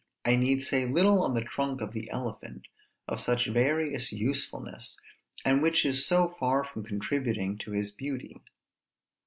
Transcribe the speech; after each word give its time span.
I 0.25 0.35
need 0.35 0.63
say 0.63 0.87
little 0.87 1.21
on 1.21 1.35
the 1.35 1.43
trunk 1.43 1.79
of 1.79 1.91
the 1.93 2.09
elephant, 2.09 2.65
of 3.07 3.21
such 3.21 3.45
various 3.45 4.11
usefulness, 4.11 4.99
and 5.45 5.61
which 5.61 5.85
is 5.85 6.07
so 6.07 6.27
far 6.39 6.63
from 6.63 6.83
contributing 6.83 7.55
to 7.59 7.71
his 7.73 7.91
beauty. 7.91 8.41